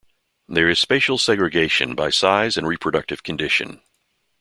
There 0.47 0.67
is 0.67 0.79
spatial 0.79 1.19
segregation 1.19 1.93
by 1.93 2.09
size 2.09 2.57
and 2.57 2.65
reproductive 2.67 3.21
condition. 3.21 3.81